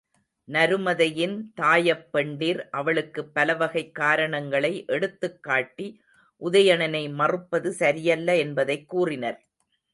நருமதையின் 0.47 1.35
தாயப்பெண்டிர் 1.61 2.69
அவளுக்குப் 2.71 3.33
பலவகைக் 3.33 3.95
காரணங்களை 3.95 4.83
எடுத்துக் 4.87 5.43
காட்டி 5.43 6.01
உதயணனை 6.41 7.13
மறுப்பது 7.13 7.71
சரியல்ல 7.71 8.37
என்பதைக் 8.37 8.89
கூறினர். 8.89 9.39